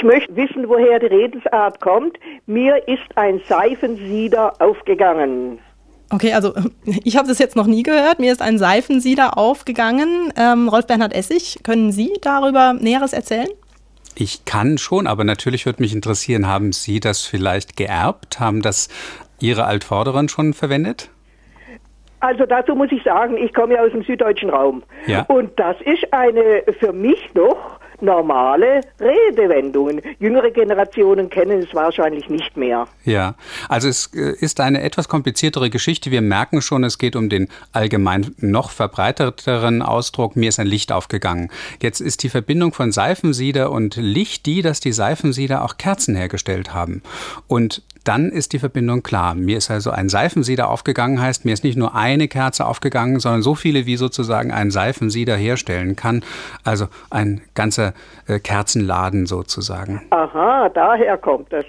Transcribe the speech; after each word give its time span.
Ich 0.00 0.04
möchte 0.04 0.34
wissen, 0.34 0.66
woher 0.66 0.98
die 0.98 1.08
Redensart 1.08 1.78
kommt. 1.82 2.18
Mir 2.46 2.88
ist 2.88 3.04
ein 3.16 3.38
Seifensieder 3.46 4.54
aufgegangen. 4.58 5.58
Okay, 6.08 6.32
also 6.32 6.54
ich 7.04 7.18
habe 7.18 7.28
das 7.28 7.38
jetzt 7.38 7.54
noch 7.54 7.66
nie 7.66 7.82
gehört. 7.82 8.18
Mir 8.18 8.32
ist 8.32 8.40
ein 8.40 8.56
Seifensieder 8.56 9.36
aufgegangen. 9.36 10.32
Ähm, 10.38 10.70
Rolf 10.70 10.86
Bernhard 10.86 11.14
Essig, 11.14 11.58
können 11.64 11.92
Sie 11.92 12.14
darüber 12.22 12.72
Näheres 12.72 13.12
erzählen? 13.12 13.48
Ich 14.14 14.46
kann 14.46 14.78
schon, 14.78 15.06
aber 15.06 15.24
natürlich 15.24 15.66
würde 15.66 15.82
mich 15.82 15.92
interessieren, 15.92 16.46
haben 16.46 16.72
Sie 16.72 16.98
das 16.98 17.26
vielleicht 17.26 17.76
geerbt? 17.76 18.40
Haben 18.40 18.62
das 18.62 18.88
Ihre 19.38 19.66
Altvorderen 19.66 20.30
schon 20.30 20.54
verwendet? 20.54 21.10
Also 22.20 22.46
dazu 22.46 22.74
muss 22.74 22.90
ich 22.90 23.02
sagen, 23.02 23.36
ich 23.36 23.52
komme 23.52 23.74
ja 23.74 23.82
aus 23.82 23.92
dem 23.92 24.02
süddeutschen 24.02 24.48
Raum. 24.48 24.82
Ja. 25.06 25.26
Und 25.28 25.60
das 25.60 25.76
ist 25.82 26.10
eine 26.10 26.62
für 26.78 26.94
mich 26.94 27.34
noch 27.34 27.79
normale 28.02 28.80
Redewendungen. 28.98 30.00
Jüngere 30.18 30.50
Generationen 30.50 31.30
kennen 31.30 31.62
es 31.62 31.74
wahrscheinlich 31.74 32.28
nicht 32.28 32.56
mehr. 32.56 32.86
Ja, 33.04 33.34
also 33.68 33.88
es 33.88 34.10
äh, 34.14 34.34
ist 34.40 34.60
eine 34.60 34.82
etwas 34.82 35.08
kompliziertere 35.08 35.70
Geschichte. 35.70 36.10
Wir 36.10 36.22
merken 36.22 36.62
schon, 36.62 36.84
es 36.84 36.98
geht 36.98 37.16
um 37.16 37.28
den 37.28 37.48
allgemein 37.72 38.34
noch 38.38 38.70
verbreiteteren 38.70 39.82
Ausdruck, 39.82 40.36
mir 40.36 40.48
ist 40.48 40.60
ein 40.60 40.66
Licht 40.66 40.92
aufgegangen. 40.92 41.50
Jetzt 41.82 42.00
ist 42.00 42.22
die 42.22 42.28
Verbindung 42.28 42.72
von 42.72 42.92
Seifensieder 42.92 43.70
und 43.70 43.96
Licht 43.96 44.46
die, 44.46 44.62
dass 44.62 44.80
die 44.80 44.92
Seifensieder 44.92 45.64
auch 45.64 45.76
Kerzen 45.76 46.14
hergestellt 46.14 46.74
haben. 46.74 47.02
Und 47.46 47.82
dann 48.04 48.30
ist 48.30 48.52
die 48.52 48.58
Verbindung 48.58 49.02
klar. 49.02 49.34
Mir 49.34 49.58
ist 49.58 49.70
also 49.70 49.90
ein 49.90 50.08
Seifensieder 50.08 50.68
aufgegangen, 50.70 51.20
heißt, 51.20 51.44
mir 51.44 51.52
ist 51.52 51.64
nicht 51.64 51.76
nur 51.76 51.94
eine 51.94 52.28
Kerze 52.28 52.66
aufgegangen, 52.66 53.20
sondern 53.20 53.42
so 53.42 53.54
viele, 53.54 53.86
wie 53.86 53.96
sozusagen 53.96 54.52
ein 54.52 54.70
Seifensieder 54.70 55.36
herstellen 55.36 55.96
kann. 55.96 56.22
Also 56.64 56.86
ein 57.10 57.42
ganzer 57.54 57.94
äh, 58.26 58.38
Kerzenladen 58.38 59.26
sozusagen. 59.26 60.02
Aha, 60.10 60.68
daher 60.70 61.18
kommt 61.18 61.52
das. 61.52 61.64